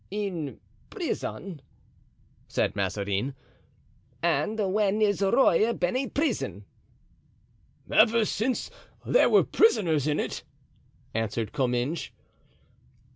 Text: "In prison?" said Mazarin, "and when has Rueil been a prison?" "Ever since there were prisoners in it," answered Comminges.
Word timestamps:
"In 0.09 0.59
prison?" 0.89 1.61
said 2.47 2.75
Mazarin, 2.75 3.35
"and 4.23 4.73
when 4.73 4.99
has 5.01 5.21
Rueil 5.21 5.75
been 5.75 5.95
a 5.95 6.07
prison?" 6.07 6.65
"Ever 7.91 8.25
since 8.25 8.71
there 9.05 9.29
were 9.29 9.43
prisoners 9.43 10.07
in 10.07 10.19
it," 10.19 10.43
answered 11.13 11.51
Comminges. 11.51 12.09